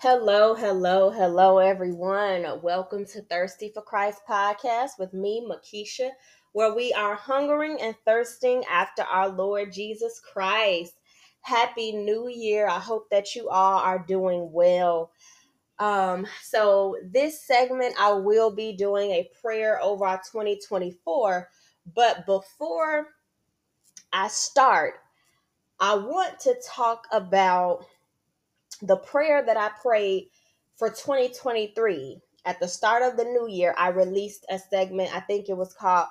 [0.00, 2.62] Hello, hello, hello, everyone.
[2.62, 6.10] Welcome to Thirsty for Christ podcast with me, Makesha,
[6.52, 10.94] where we are hungering and thirsting after our Lord Jesus Christ.
[11.40, 12.68] Happy New Year.
[12.68, 15.10] I hope that you all are doing well.
[15.80, 21.48] Um, so, this segment, I will be doing a prayer over our 2024.
[21.94, 23.08] But before
[24.12, 24.94] I start,
[25.80, 27.84] I want to talk about
[28.82, 30.28] the prayer that I prayed
[30.76, 35.14] for 2023 at the start of the new year, I released a segment.
[35.14, 36.06] I think it was called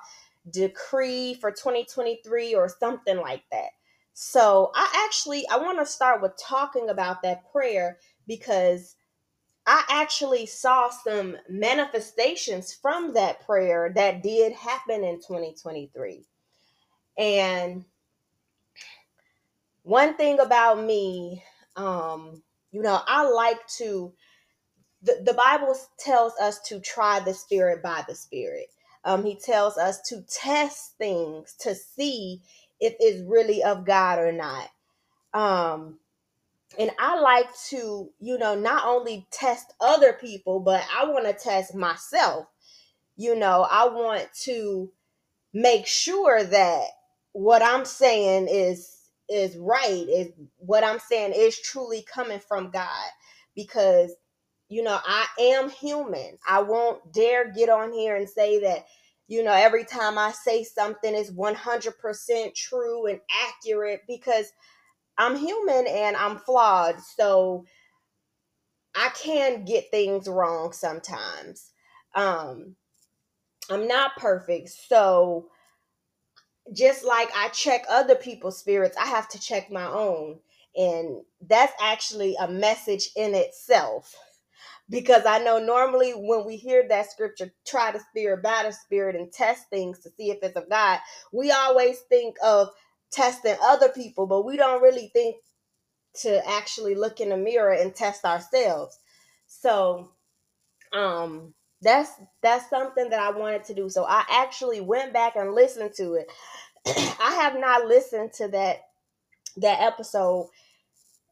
[0.50, 3.70] Decree for 2023 or something like that.
[4.14, 8.96] So I actually I want to start with talking about that prayer because
[9.66, 16.24] I actually saw some manifestations from that prayer that did happen in 2023.
[17.18, 17.84] And
[19.82, 21.44] one thing about me,
[21.76, 24.12] um, you know, I like to,
[25.02, 28.66] the, the Bible tells us to try the spirit by the spirit.
[29.04, 32.42] Um, he tells us to test things to see
[32.80, 34.68] if it's really of God or not.
[35.32, 35.98] Um,
[36.78, 41.32] and I like to, you know, not only test other people, but I want to
[41.32, 42.46] test myself.
[43.16, 44.90] You know, I want to
[45.52, 46.84] make sure that
[47.32, 48.97] what I'm saying is
[49.28, 53.10] is right is what i'm saying is truly coming from god
[53.54, 54.14] because
[54.68, 56.38] you know i am human.
[56.48, 58.86] I won't dare get on here and say that
[59.26, 64.52] you know every time i say something is 100% true and accurate because
[65.18, 67.64] i'm human and i'm flawed so
[68.94, 71.72] i can get things wrong sometimes.
[72.14, 72.76] Um
[73.70, 75.48] i'm not perfect so
[76.72, 80.38] just like I check other people's spirits, I have to check my own.
[80.76, 84.14] And that's actually a message in itself.
[84.90, 89.16] Because I know normally when we hear that scripture, try the spirit by the spirit
[89.16, 90.98] and test things to see if it's of God,
[91.32, 92.70] we always think of
[93.10, 95.36] testing other people, but we don't really think
[96.14, 98.98] to actually look in the mirror and test ourselves.
[99.46, 100.10] So,
[100.92, 102.10] um, that's
[102.42, 103.88] that's something that I wanted to do.
[103.88, 106.30] So I actually went back and listened to it.
[107.20, 108.78] I have not listened to that
[109.58, 110.48] that episode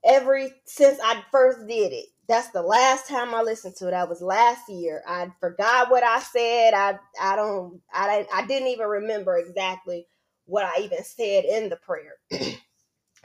[0.04, 2.06] every since I first did it.
[2.28, 3.92] That's the last time I listened to it.
[3.92, 5.02] That was last year.
[5.06, 6.74] I forgot what I said.
[6.74, 10.06] I I don't I I didn't even remember exactly
[10.44, 12.14] what I even said in the prayer.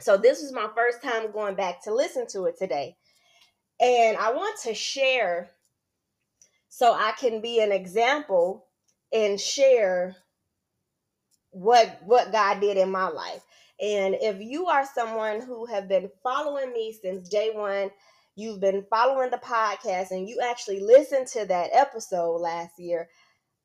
[0.00, 2.96] so this is my first time going back to listen to it today.
[3.80, 5.50] And I want to share
[6.74, 8.64] so I can be an example
[9.12, 10.16] and share
[11.50, 13.42] what what God did in my life.
[13.78, 17.90] And if you are someone who have been following me since day one,
[18.36, 23.10] you've been following the podcast and you actually listened to that episode last year,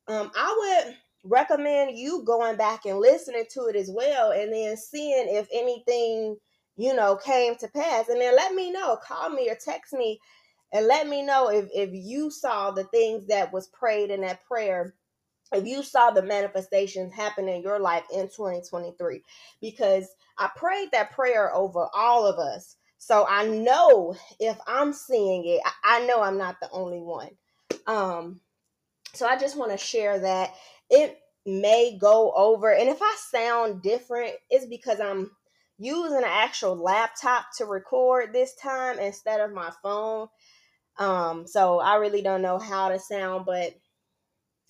[0.06, 4.76] um, I would recommend you going back and listening to it as well and then
[4.76, 6.36] seeing if anything,
[6.76, 8.10] you know, came to pass.
[8.10, 10.20] And then let me know, call me or text me
[10.72, 14.44] and let me know if, if you saw the things that was prayed in that
[14.44, 14.94] prayer.
[15.52, 19.22] If you saw the manifestations happen in your life in 2023
[19.62, 20.06] because
[20.36, 22.76] i prayed that prayer over all of us.
[22.98, 27.30] So i know if i'm seeing it i know i'm not the only one.
[27.86, 28.40] Um
[29.14, 30.52] so i just want to share that.
[30.90, 35.30] It may go over and if i sound different it's because i'm
[35.78, 40.28] using an actual laptop to record this time instead of my phone
[40.98, 43.74] um so i really don't know how to sound but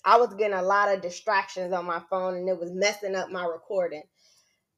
[0.03, 3.31] I was getting a lot of distractions on my phone and it was messing up
[3.31, 4.03] my recording.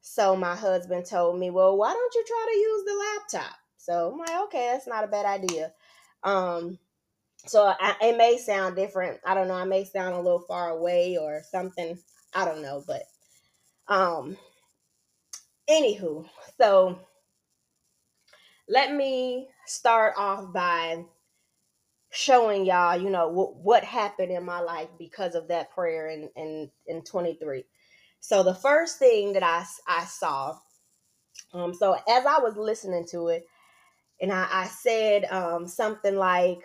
[0.01, 4.11] So my husband told me, "Well, why don't you try to use the laptop?" So
[4.11, 5.73] I'm like, "Okay, that's not a bad idea."
[6.23, 6.79] Um,
[7.47, 9.19] so I, it may sound different.
[9.25, 9.55] I don't know.
[9.55, 11.99] I may sound a little far away or something.
[12.33, 13.03] I don't know, but
[13.87, 14.37] um,
[15.69, 16.99] anywho, so
[18.67, 21.05] let me start off by
[22.11, 26.29] showing y'all, you know, what what happened in my life because of that prayer in
[26.35, 27.63] in in 23.
[28.19, 30.57] So the first thing that I I saw,
[31.53, 33.45] um, so as I was listening to it,
[34.21, 36.59] and I, I said um something like,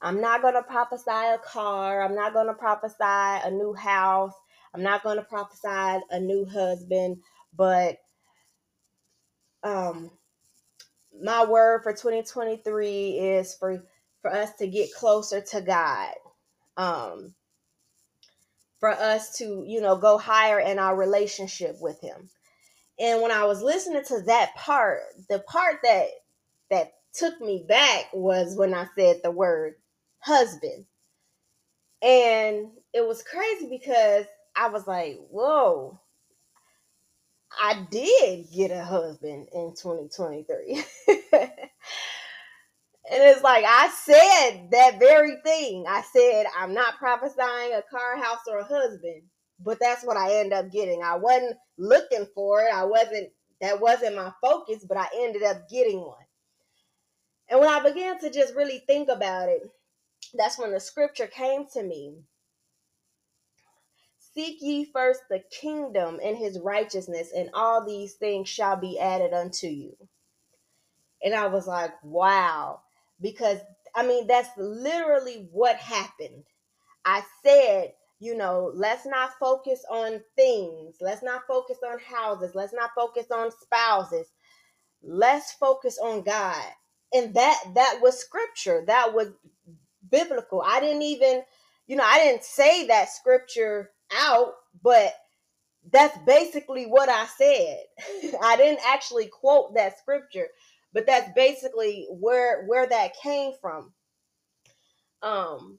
[0.00, 4.34] I'm not gonna prophesy a car, I'm not gonna prophesy a new house,
[4.72, 7.18] I'm not gonna prophesy a new husband,
[7.56, 7.98] but
[9.64, 10.10] um
[11.22, 13.82] my word for 2023 is for
[14.26, 16.12] for us to get closer to God.
[16.76, 17.34] Um,
[18.80, 22.28] for us to, you know, go higher in our relationship with him.
[22.98, 26.08] And when I was listening to that part, the part that
[26.70, 29.74] that took me back was when I said the word
[30.18, 30.84] husband.
[32.02, 34.26] And it was crazy because
[34.56, 36.00] I was like, whoa,
[37.58, 40.84] I did get a husband in 2023.
[43.12, 45.84] and it's like I said that very thing.
[45.88, 49.22] I said, I'm not prophesying a car, house, or a husband,
[49.60, 51.02] but that's what I end up getting.
[51.02, 52.74] I wasn't looking for it.
[52.74, 53.30] I wasn't,
[53.60, 56.16] that wasn't my focus, but I ended up getting one.
[57.48, 59.62] And when I began to just really think about it,
[60.34, 62.16] that's when the scripture came to me.
[64.34, 69.32] Seek ye first the kingdom and his righteousness, and all these things shall be added
[69.32, 69.96] unto you.
[71.22, 72.80] And I was like, wow.
[73.20, 73.58] Because,
[73.94, 76.44] I mean, that's literally what happened.
[77.04, 80.96] I said, you know, let's not focus on things.
[81.00, 82.54] Let's not focus on houses.
[82.54, 84.26] Let's not focus on spouses.
[85.02, 86.64] Let's focus on God
[87.14, 89.28] and that that was scripture that was
[90.10, 91.42] biblical i didn't even
[91.86, 95.12] you know i didn't say that scripture out but
[95.92, 97.78] that's basically what i said
[98.42, 100.46] i didn't actually quote that scripture
[100.96, 103.92] but that's basically where where that came from
[105.22, 105.78] um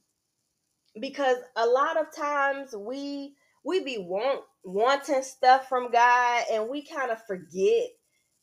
[1.01, 3.33] because a lot of times we
[3.65, 7.89] we be want wanting stuff from god and we kind of forget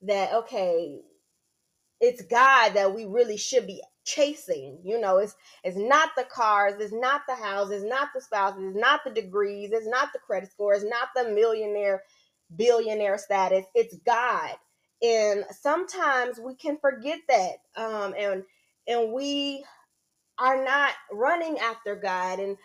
[0.03, 1.01] that okay
[2.01, 4.81] it's God that we really should be chasing.
[4.85, 8.63] You know, it's it's not the cars, it's not the houses, it's not the spouses,
[8.69, 12.03] it's not the degrees, it's not the credit score, it's not the millionaire,
[12.55, 13.65] billionaire status.
[13.75, 14.51] It's God.
[15.03, 17.57] And sometimes we can forget that.
[17.77, 18.45] Um, and
[18.89, 19.65] and we
[20.39, 22.57] are not running after God and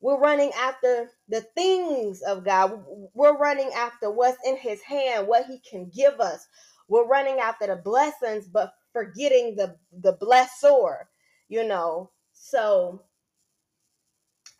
[0.00, 2.84] we're running after the things of God.
[3.14, 6.46] We're running after what's in his hand, what he can give us,
[6.88, 10.98] we're running after the blessings but forgetting the the blessor
[11.48, 13.02] you know so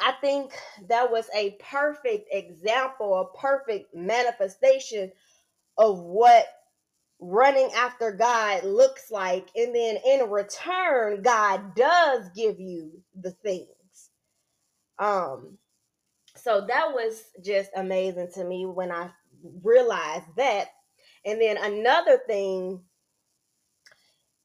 [0.00, 0.52] i think
[0.88, 5.10] that was a perfect example a perfect manifestation
[5.78, 6.46] of what
[7.24, 13.68] running after god looks like and then in return god does give you the things.
[14.98, 15.58] Um
[16.36, 19.10] so that was just amazing to me when i
[19.62, 20.68] realized that.
[21.24, 22.82] And then another thing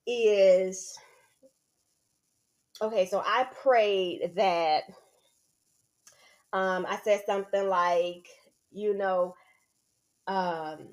[0.08, 0.98] is
[2.82, 4.84] okay, so I prayed that
[6.54, 8.28] um I said something like,
[8.72, 9.36] you know,
[10.28, 10.88] um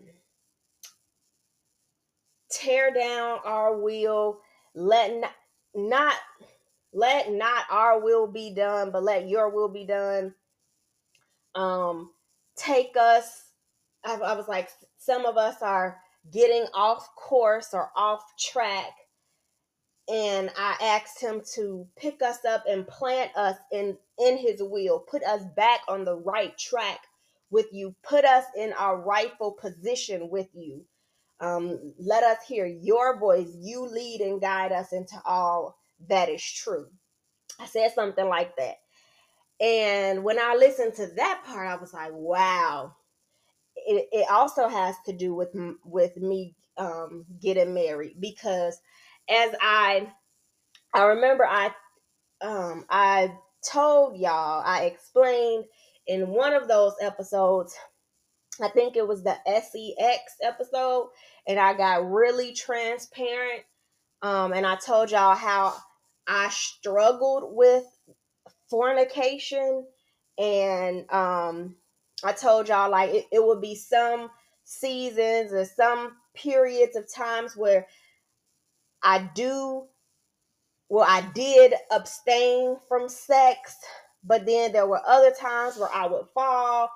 [2.50, 4.40] tear down our will,
[4.74, 5.32] let not,
[5.74, 6.14] not
[6.92, 10.34] let not our will be done, but let your will be done.
[11.54, 12.10] Um
[12.56, 13.44] take us
[14.04, 15.98] I, I was like some of us are
[16.32, 18.92] getting off course or off track
[20.08, 25.00] and I asked him to pick us up and plant us in in his will,
[25.00, 27.00] put us back on the right track
[27.50, 30.84] with you, put us in our rightful position with you.
[31.40, 33.48] Um, let us hear your voice.
[33.58, 35.76] You lead and guide us into all
[36.08, 36.86] that is true.
[37.60, 38.76] I said something like that.
[39.60, 42.94] And when I listened to that part, I was like, wow,
[43.76, 45.54] it, it also has to do with
[45.84, 48.78] with me um, getting married because
[49.28, 50.12] as I
[50.94, 51.70] I remember I
[52.42, 53.32] um, I
[53.70, 55.64] told y'all I explained
[56.06, 57.74] in one of those episodes
[58.60, 61.08] I think it was the sex episode
[61.46, 63.62] and I got really transparent
[64.22, 65.74] um, and I told y'all how
[66.26, 67.84] I struggled with
[68.68, 69.86] fornication
[70.38, 71.76] and um
[72.24, 74.30] I told y'all like it, it would be some
[74.64, 77.86] seasons or some periods of times where
[79.02, 79.84] I do
[80.88, 83.76] well I did abstain from sex,
[84.24, 86.90] but then there were other times where I would fall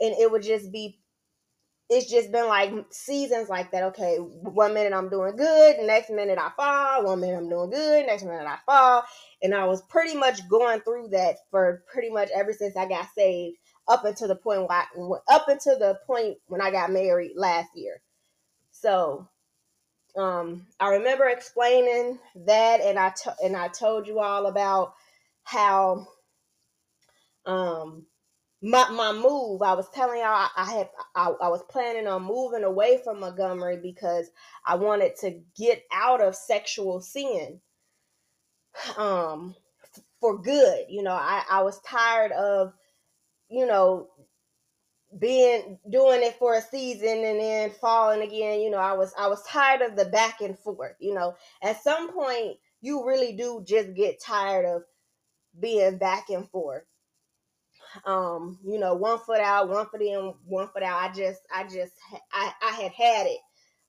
[0.00, 1.00] and it would just be
[1.88, 3.84] it's just been like seasons like that.
[3.84, 7.04] Okay, one minute I'm doing good, next minute I fall.
[7.04, 9.04] One minute I'm doing good, next minute I fall.
[9.42, 13.08] And I was pretty much going through that for pretty much ever since I got
[13.14, 13.56] saved,
[13.88, 14.84] up until the point where I,
[15.32, 18.00] up until the point when I got married last year.
[18.72, 19.28] So,
[20.16, 24.94] um, I remember explaining that, and I t- and I told you all about
[25.44, 26.08] how,
[27.44, 28.06] um,
[28.66, 32.64] my my move i was telling y'all i, I I, I, was planning on moving
[32.64, 34.28] away from montgomery because
[34.66, 37.60] i wanted to get out of sexual sin
[38.96, 39.54] um
[40.20, 42.72] for good you know i i was tired of
[43.48, 44.08] you know
[45.18, 49.28] being doing it for a season and then falling again you know i was i
[49.28, 51.34] was tired of the back and forth you know.
[51.62, 54.82] At some point you really do just get tired of
[55.58, 56.82] being back and forth
[58.04, 61.64] um you know one foot out one foot in one foot out i just i
[61.64, 61.92] just
[62.32, 63.38] i i had had it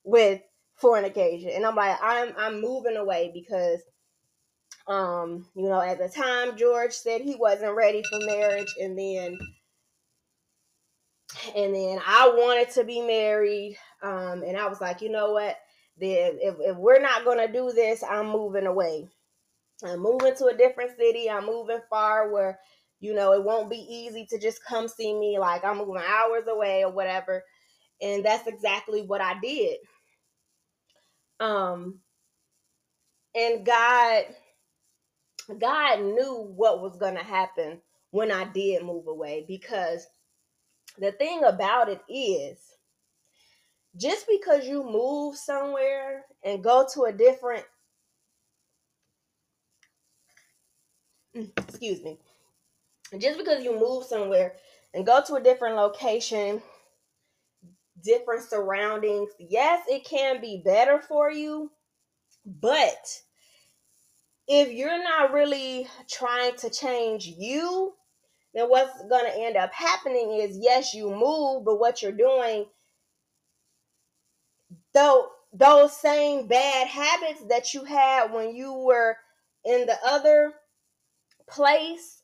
[0.04, 0.40] with
[0.74, 3.80] fornication and i'm like i'm i'm moving away because
[4.86, 9.38] um you know at the time george said he wasn't ready for marriage and then
[11.54, 13.76] and then I wanted to be married.
[14.02, 15.56] Um, and I was like, you know what?
[15.98, 19.08] Then if, if we're not gonna do this, I'm moving away.
[19.84, 21.30] I'm moving to a different city.
[21.30, 22.58] I'm moving far where,
[23.00, 25.38] you know, it won't be easy to just come see me.
[25.38, 27.44] Like I'm moving hours away or whatever.
[28.00, 29.78] And that's exactly what I did.
[31.40, 32.00] Um,
[33.34, 34.24] and God,
[35.58, 40.06] God knew what was gonna happen when I did move away because
[40.98, 42.58] the thing about it is
[43.96, 47.64] just because you move somewhere and go to a different
[51.36, 52.18] mm, excuse me
[53.18, 54.54] just because you move somewhere
[54.94, 56.60] and go to a different location
[58.04, 61.70] different surroundings yes it can be better for you
[62.44, 63.20] but
[64.46, 67.92] if you're not really trying to change you
[68.54, 72.66] then what's going to end up happening is yes you move but what you're doing
[74.94, 79.16] though those same bad habits that you had when you were
[79.64, 80.52] in the other
[81.48, 82.22] place,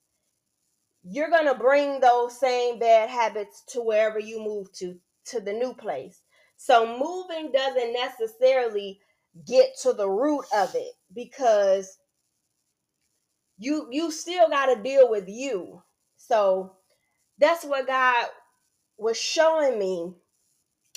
[1.05, 4.97] you're going to bring those same bad habits to wherever you move to,
[5.27, 6.23] to the new place.
[6.57, 9.01] So moving doesn't necessarily
[9.47, 11.99] get to the root of it because
[13.59, 15.83] you you still got to deal with you.
[16.17, 16.77] So
[17.39, 18.27] that's what God
[18.97, 20.13] was showing me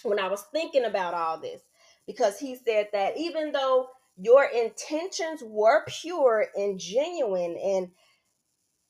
[0.03, 1.61] when I was thinking about all this
[2.05, 3.87] because he said that even though
[4.17, 7.89] your intentions were pure and genuine and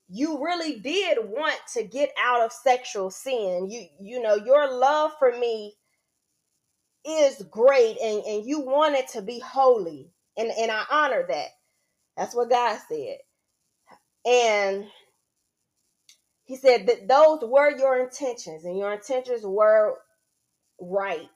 [0.10, 3.70] you really did want to get out of sexual sin.
[3.70, 5.76] You you know your love for me
[7.06, 10.12] is great and and you want it to be holy.
[10.38, 11.50] And and I honor that.
[12.18, 13.18] That's what God said.
[14.26, 14.86] And
[16.46, 19.96] he said that those were your intentions and your intentions were
[20.80, 21.30] right.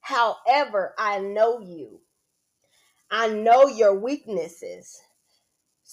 [0.00, 2.00] However I know you.
[3.10, 4.98] I know your weaknesses.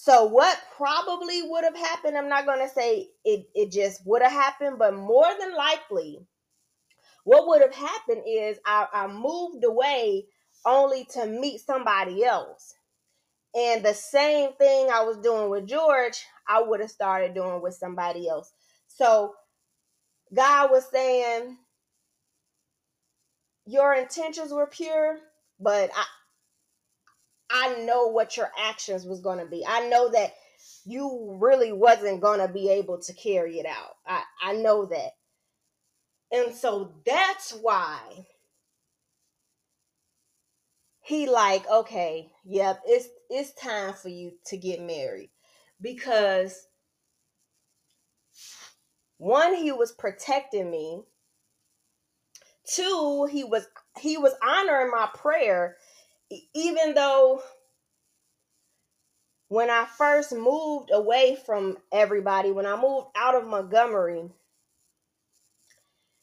[0.02, 4.22] So what probably would have happened, I'm not going to say it, it just would
[4.22, 6.20] have happened, but more than likely,
[7.24, 10.24] what would have happened is I, I moved away
[10.64, 12.72] only to meet somebody else.
[13.54, 17.74] And the same thing I was doing with George, I would have started doing with
[17.74, 18.54] somebody else.
[18.88, 19.34] So
[20.34, 21.58] God was saying,
[23.66, 25.18] Your intentions were pure,
[25.60, 26.04] but I,
[27.50, 29.64] I know what your actions was going to be.
[29.66, 30.32] I know that
[30.84, 33.96] you really wasn't going to be able to carry it out.
[34.06, 35.10] I, I know that.
[36.32, 37.98] And so that's why
[41.00, 45.30] he like, okay, yep, it's it's time for you to get married.
[45.80, 46.68] Because
[49.18, 51.02] one, he was protecting me.
[52.64, 53.66] Two, he was
[53.98, 55.76] he was honoring my prayer
[56.54, 57.42] even though
[59.48, 64.30] when I first moved away from everybody, when I moved out of Montgomery,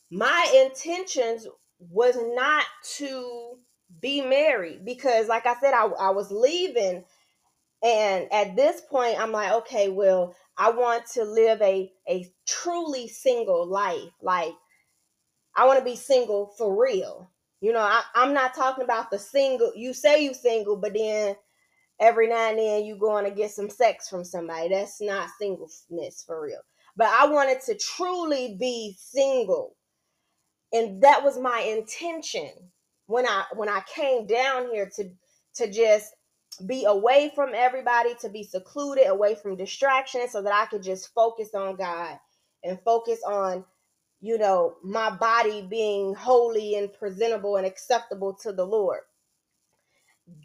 [0.09, 1.45] my intentions
[1.79, 3.57] was not to
[4.01, 7.03] be married because, like I said, I, I was leaving.
[7.83, 13.07] And at this point, I'm like, okay, well, I want to live a, a truly
[13.07, 14.11] single life.
[14.21, 14.53] Like,
[15.55, 17.29] I want to be single for real.
[17.61, 19.71] You know, I, I'm not talking about the single.
[19.75, 21.35] You say you single, but then
[21.99, 24.69] every now and then you going to get some sex from somebody.
[24.69, 26.61] That's not singleness for real.
[26.95, 29.75] But I wanted to truly be single.
[30.73, 32.51] And that was my intention
[33.07, 35.09] when I when I came down here to
[35.55, 36.13] to just
[36.65, 41.13] be away from everybody, to be secluded, away from distractions so that I could just
[41.13, 42.17] focus on God
[42.63, 43.63] and focus on
[44.21, 49.01] you know, my body being holy and presentable and acceptable to the Lord.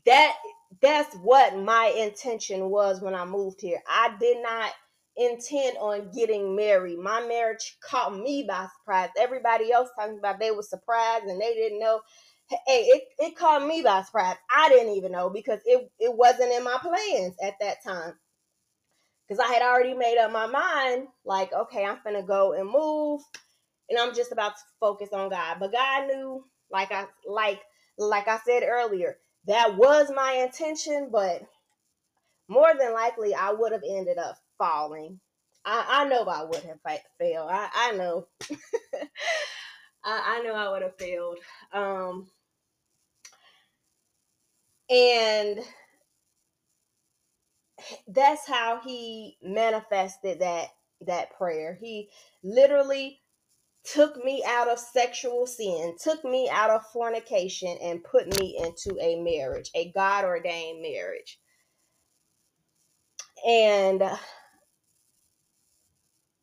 [0.07, 0.35] That
[0.83, 3.81] that's what my intention was when I moved here.
[3.88, 4.71] I did not
[5.17, 6.99] intend on getting married.
[6.99, 9.11] My marriage caught me by surprise.
[9.19, 12.00] Everybody else talking about they were surprised and they didn't know.
[12.49, 14.37] Hey, it, it caught me by surprise.
[14.55, 18.14] I didn't even know because it, it wasn't in my plans at that time.
[19.29, 23.23] Because I had already made up my mind, like, okay, I'm gonna go and move
[23.92, 25.58] and I'm just about to focus on God.
[25.61, 27.61] But God knew, like I like
[27.99, 31.42] like I said earlier, that was my intention, but
[32.49, 35.20] more than likely I would have ended up falling.
[35.64, 36.80] I, I know I would have
[37.18, 37.49] failed.
[37.50, 38.26] I, I know.
[40.04, 41.38] I, I know I would have failed.
[41.72, 42.26] Um,
[44.90, 45.61] and
[48.08, 50.68] that's how he manifested that
[51.06, 51.78] that prayer.
[51.80, 52.11] He
[52.42, 53.22] literally
[53.84, 58.98] took me out of sexual sin, took me out of fornication, and put me into
[59.00, 61.40] a marriage, a God ordained marriage.
[63.46, 64.02] And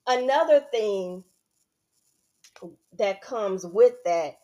[0.06, 1.24] another thing
[2.98, 4.38] that comes with that,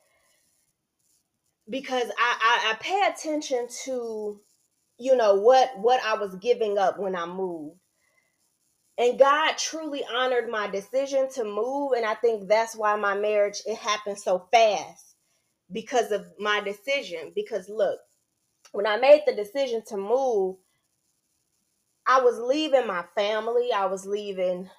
[1.70, 4.40] because I, I, I pay attention to,
[4.98, 7.80] you know, what what I was giving up when I moved
[8.98, 13.62] and God truly honored my decision to move and I think that's why my marriage
[13.66, 15.16] it happened so fast
[15.72, 17.32] because of my decision.
[17.36, 18.00] Because look
[18.74, 20.58] when I made the decision to move
[22.08, 23.72] I was leaving my family.
[23.74, 24.70] I was leaving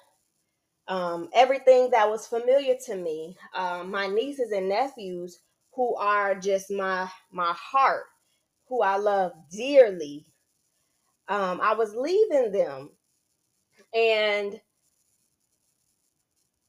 [0.87, 3.37] um, everything that was familiar to me.
[3.55, 5.39] Um, my nieces and nephews
[5.73, 8.05] who are just my my heart
[8.67, 10.25] who I love dearly
[11.29, 12.91] um, I was leaving them
[13.93, 14.59] and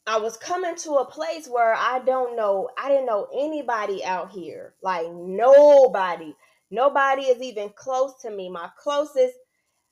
[0.06, 4.30] I was coming to a place where I don't know, I didn't know anybody out
[4.30, 4.74] here.
[4.82, 6.34] Like nobody.
[6.70, 8.48] Nobody is even close to me.
[8.48, 9.34] My closest,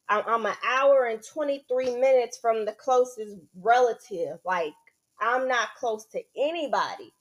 [0.09, 4.39] I'm, I'm an hour and 23 minutes from the closest relative.
[4.45, 4.73] Like
[5.21, 7.13] I'm not close to anybody.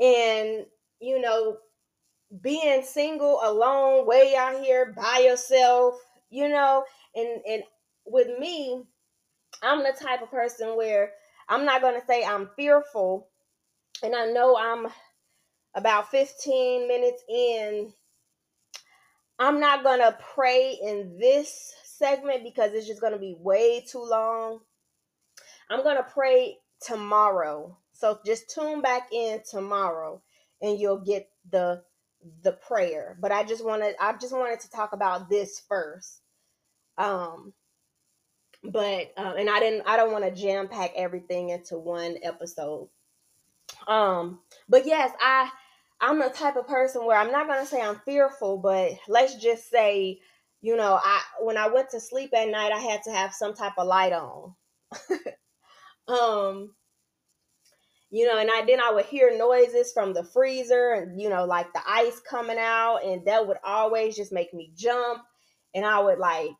[0.00, 0.66] And,
[1.00, 1.58] you know,
[2.42, 5.94] being single, alone, way out here by yourself,
[6.30, 6.84] you know,
[7.14, 7.62] and and
[8.06, 8.84] with me,
[9.62, 11.12] I'm the type of person where
[11.48, 13.28] I'm not going to say I'm fearful.
[14.02, 14.86] And I know I'm
[15.74, 17.92] about 15 minutes in.
[19.38, 23.84] I'm not going to pray in this segment because it's just going to be way
[23.86, 24.60] too long.
[25.70, 27.76] I'm going to pray tomorrow.
[27.92, 30.22] So just tune back in tomorrow
[30.62, 31.82] and you'll get the
[32.42, 33.16] the prayer.
[33.20, 36.20] But I just wanted I just wanted to talk about this first.
[36.98, 37.52] Um
[38.62, 42.88] but um, and I didn't I don't want to jam pack everything into one episode.
[43.86, 45.50] Um, but yes, I
[46.00, 49.70] I'm the type of person where I'm not gonna say I'm fearful, but let's just
[49.70, 50.20] say,
[50.60, 53.54] you know, I when I went to sleep at night, I had to have some
[53.54, 54.54] type of light on.
[56.08, 56.74] um,
[58.10, 61.44] you know, and I then I would hear noises from the freezer and you know,
[61.44, 65.22] like the ice coming out, and that would always just make me jump,
[65.74, 66.50] and I would like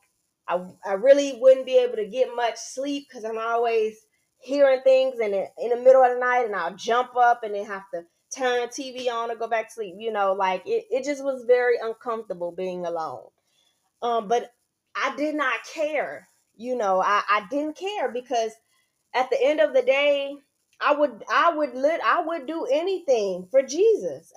[0.50, 3.96] I, I really wouldn't be able to get much sleep because I'm always
[4.38, 7.54] hearing things in the, in the middle of the night and I'll jump up and
[7.54, 8.02] then have to
[8.36, 9.94] turn TV on or go back to sleep.
[9.98, 13.28] You know, like it, it just was very uncomfortable being alone.
[14.02, 14.52] Um, but
[14.96, 16.26] I did not care.
[16.56, 18.52] You know, I, I didn't care because
[19.14, 20.36] at the end of the day,
[20.80, 24.32] I would I would lit I would do anything for Jesus.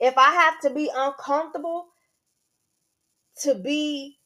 [0.00, 1.86] If I have to be uncomfortable
[3.42, 4.18] to be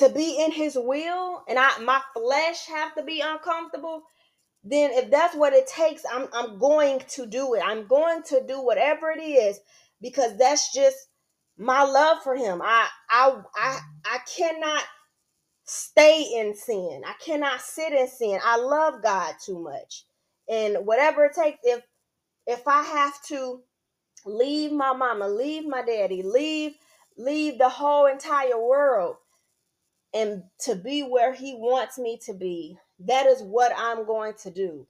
[0.00, 4.02] to be in his will and I my flesh have to be uncomfortable,
[4.64, 7.62] then if that's what it takes, I'm I'm going to do it.
[7.64, 9.60] I'm going to do whatever it is
[10.00, 10.96] because that's just
[11.58, 12.62] my love for him.
[12.62, 14.82] I I I I cannot
[15.64, 17.02] stay in sin.
[17.06, 18.40] I cannot sit in sin.
[18.44, 20.06] I love God too much.
[20.48, 21.82] And whatever it takes if
[22.46, 23.62] if I have to
[24.26, 26.74] leave my mama, leave my daddy, leave
[27.18, 29.16] leave the whole entire world
[30.14, 34.50] and to be where he wants me to be that is what i'm going to
[34.50, 34.86] do.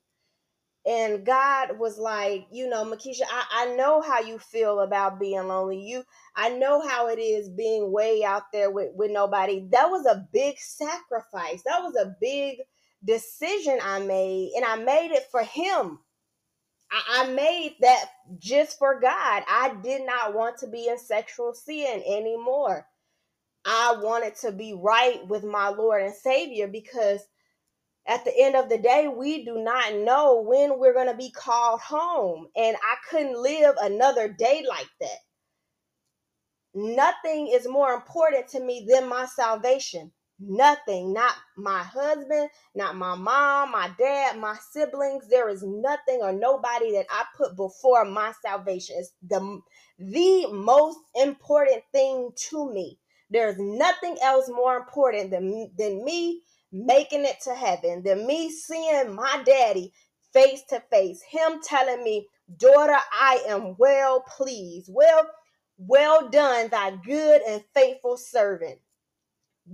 [0.86, 5.46] And god was like you know makesha I, I know how you feel about being
[5.46, 5.80] lonely.
[5.80, 6.04] You
[6.34, 9.66] i know how it is being way out there with, with nobody.
[9.70, 11.62] That was a big sacrifice.
[11.64, 12.58] That was a big
[13.02, 15.98] decision i made and i made it for him.
[16.90, 18.06] I, I made that
[18.38, 19.44] just for god.
[19.48, 22.86] I did not want to be in sexual sin anymore
[23.64, 27.20] I wanted to be right with my Lord and Savior because
[28.06, 31.30] at the end of the day, we do not know when we're going to be
[31.30, 32.48] called home.
[32.56, 35.18] And I couldn't live another day like that.
[36.74, 40.12] Nothing is more important to me than my salvation.
[40.42, 45.28] Nothing, not my husband, not my mom, my dad, my siblings.
[45.28, 48.96] There is nothing or nobody that I put before my salvation.
[48.98, 49.60] It's the,
[49.98, 52.98] the most important thing to me.
[53.30, 59.14] There's nothing else more important than, than me making it to heaven, than me seeing
[59.14, 59.92] my daddy
[60.32, 61.22] face to face.
[61.22, 62.26] Him telling me,
[62.58, 64.90] Daughter, I am well pleased.
[64.92, 65.28] Well,
[65.78, 68.78] well done, thy good and faithful servant.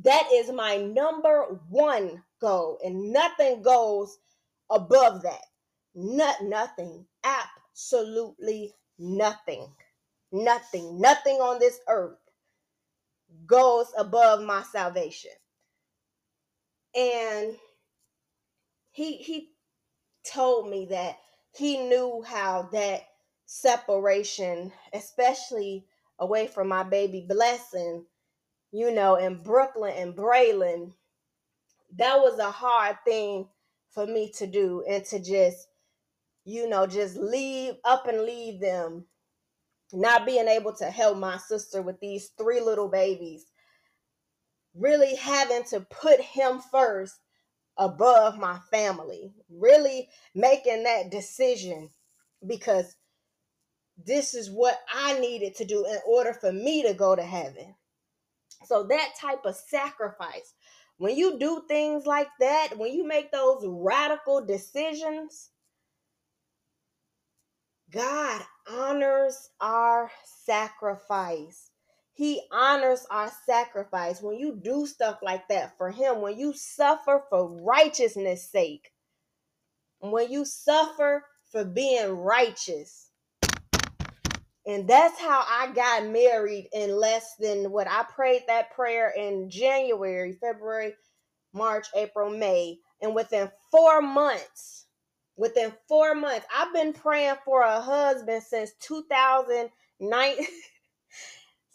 [0.04, 4.18] That is my number one goal, and nothing goes
[4.70, 5.42] above that.
[5.94, 7.06] Not nothing.
[7.24, 9.72] Absolutely nothing.
[10.32, 11.00] Nothing.
[11.00, 12.18] Nothing on this earth
[13.46, 15.32] goes above my salvation.
[16.94, 17.56] And
[18.90, 19.50] he he
[20.24, 21.18] told me that
[21.52, 23.02] he knew how that
[23.46, 25.86] separation, especially
[26.18, 28.04] away from my baby blessing,
[28.72, 30.92] you know, in Brooklyn and Braylon,
[31.96, 33.48] that was a hard thing
[33.90, 35.68] for me to do and to just,
[36.44, 39.06] you know, just leave up and leave them,
[39.92, 43.46] not being able to help my sister with these three little babies,
[44.74, 47.14] really having to put him first
[47.78, 51.90] above my family, really making that decision
[52.46, 52.96] because
[54.04, 57.74] this is what I needed to do in order for me to go to heaven.
[58.64, 60.54] So, that type of sacrifice,
[60.98, 65.50] when you do things like that, when you make those radical decisions,
[67.90, 70.10] God honors our
[70.44, 71.70] sacrifice.
[72.14, 74.20] He honors our sacrifice.
[74.20, 78.90] When you do stuff like that for Him, when you suffer for righteousness' sake,
[80.00, 83.10] when you suffer for being righteous,
[84.66, 89.48] and that's how I got married in less than what I prayed that prayer in
[89.48, 90.94] January, February,
[91.52, 92.78] March, April, May.
[93.00, 94.85] And within four months,
[95.36, 100.34] within four months, I've been praying for a husband since 2009.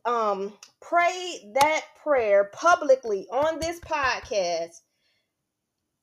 [0.05, 4.81] um prayed that prayer publicly on this podcast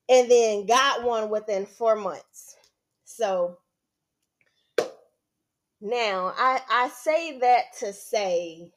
[0.09, 2.57] and then got one within 4 months.
[3.19, 3.57] So
[5.81, 8.71] now I I say that to say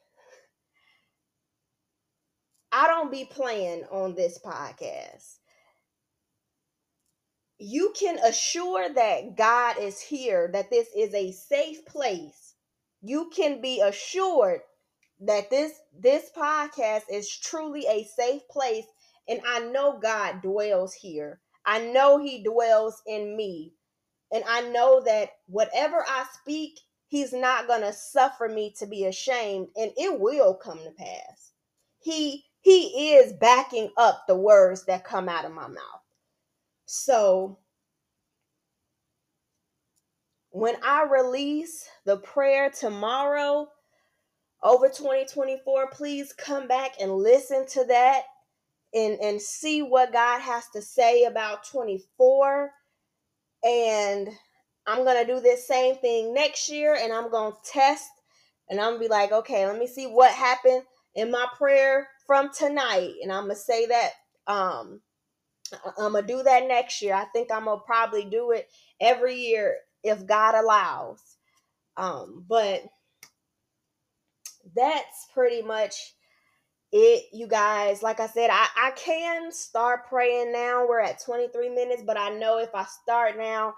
[2.69, 5.37] I don't be playing on this podcast.
[7.57, 12.55] You can assure that God is here, that this is a safe place.
[13.01, 14.59] You can be assured
[15.21, 18.87] that this this podcast is truly a safe place
[19.25, 21.39] and I know God dwells here.
[21.65, 23.75] I know he dwells in me.
[24.33, 29.05] And I know that whatever I speak, he's not going to suffer me to be
[29.05, 31.53] ashamed and it will come to pass.
[32.01, 36.01] He he is backing up the words that come out of my mouth.
[36.87, 37.59] So
[40.51, 43.69] when I release the prayer tomorrow
[44.63, 48.23] over 2024, please come back and listen to that
[48.93, 52.71] and, and see what God has to say about 24.
[53.63, 54.29] And
[54.87, 58.09] I'm to do this same thing next year and I'm to test
[58.69, 60.83] and I'm to be like, okay, let me see what happened
[61.15, 64.11] in my prayer from tonight, and I'm gonna say that
[64.47, 65.01] um
[65.97, 67.13] I'm gonna do that next year.
[67.13, 71.19] I think I'm gonna probably do it every year if God allows.
[71.97, 72.83] Um, but
[74.75, 76.15] that's pretty much
[76.93, 78.03] it, you guys.
[78.03, 80.85] Like I said, I, I can start praying now.
[80.87, 83.73] We're at 23 minutes, but I know if I start now,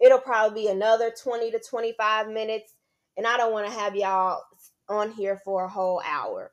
[0.00, 2.72] it'll probably be another 20 to 25 minutes.
[3.18, 4.42] And I don't want to have y'all
[4.88, 6.52] on here for a whole hour.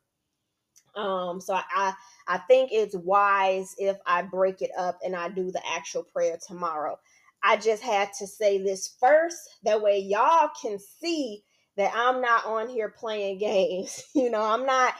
[0.95, 1.93] Um, so I,
[2.28, 6.38] I think it's wise if I break it up and I do the actual prayer
[6.45, 7.00] tomorrow.
[7.41, 11.43] I just had to say this first, that way y'all can see
[11.78, 14.04] that I'm not on here playing games.
[14.13, 14.93] you know, I'm not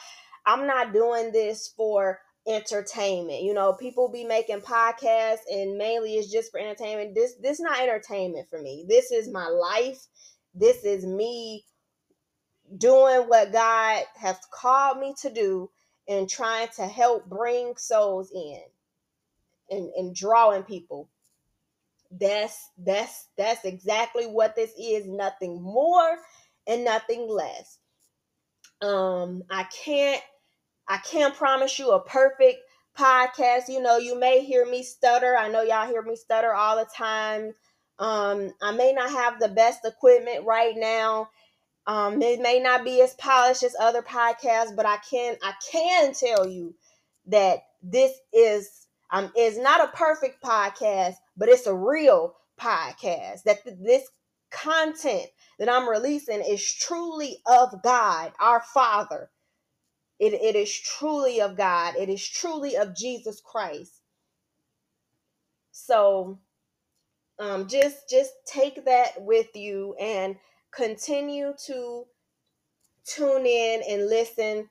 [0.46, 3.44] I'm not doing this for entertainment.
[3.44, 7.16] You know, people be making podcasts and mainly it's just for entertainment.
[7.16, 8.86] This this not entertainment for me.
[8.88, 10.08] This is my life.
[10.56, 11.66] This is me
[12.78, 15.70] doing what God has called me to do
[16.08, 18.62] and trying to help bring souls in
[19.70, 21.10] and, and drawing people
[22.20, 26.18] that's that's that's exactly what this is nothing more
[26.68, 27.78] and nothing less
[28.82, 30.22] um i can't
[30.88, 32.60] i can't promise you a perfect
[32.98, 33.70] podcast.
[33.70, 35.38] You know you may hear me stutter.
[35.38, 37.54] I know y'all hear me stutter all the time.
[38.00, 41.30] Um i may not have the best equipment right now.
[41.88, 46.14] Um, it may not be as polished as other podcasts, but I can I can
[46.14, 46.76] tell you
[47.28, 53.44] that this is um is not a perfect podcast, but it's a real podcast.
[53.44, 54.08] That this
[54.52, 55.28] content
[55.62, 59.30] that I'm releasing is truly of God, our Father.
[60.20, 61.94] It, it is truly of God.
[61.96, 64.02] It is truly of Jesus Christ.
[65.72, 66.40] So
[67.38, 70.36] um, just just take that with you and
[70.72, 72.06] continue to
[73.06, 74.68] tune in and listen.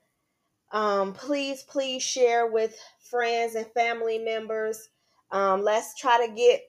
[0.73, 2.77] Um, please, please share with
[3.09, 4.89] friends and family members.
[5.31, 6.63] Um, let's try to get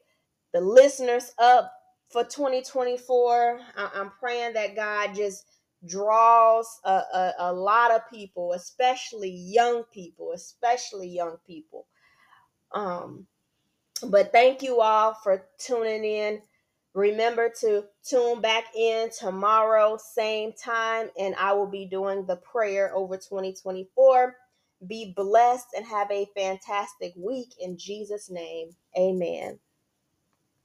[0.53, 1.73] the listeners up
[2.11, 3.61] for 2024.
[3.77, 5.45] I- am praying that God just
[5.87, 11.87] draws a, a, a lot of people, especially young people, especially young people.
[12.73, 13.27] Um,
[14.07, 16.41] but thank you all for tuning in.
[16.95, 22.95] Remember to tune back in tomorrow, same time, and I will be doing the prayer
[22.95, 24.35] over 2024.
[24.87, 28.71] Be blessed and have a fantastic week in Jesus' name.
[28.97, 29.59] Amen.